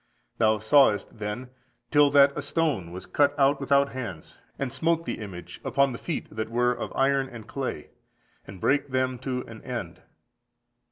Thou 0.39 0.57
sawest, 0.57 1.19
then, 1.19 1.51
till 1.91 2.09
that 2.09 2.35
a 2.35 2.41
stone 2.41 2.91
was 2.91 3.05
cut 3.05 3.37
out 3.37 3.59
without 3.59 3.89
hands, 3.89 4.41
and 4.57 4.73
smote 4.73 5.05
the 5.05 5.19
image 5.19 5.61
upon 5.63 5.91
the 5.91 5.99
feet 5.99 6.25
that 6.35 6.49
were 6.49 6.73
of 6.73 6.91
iron 6.95 7.29
and 7.29 7.45
clay, 7.47 7.91
and 8.47 8.59
brake 8.59 8.87
them 8.89 9.19
to 9.19 9.41
an 9.45 9.61
end. 9.61 10.01